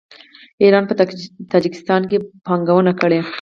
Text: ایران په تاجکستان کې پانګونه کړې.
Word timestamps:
ایران 0.63 0.83
په 0.89 0.93
تاجکستان 1.51 2.01
کې 2.09 2.17
پانګونه 2.45 2.91
کړې. 3.01 3.19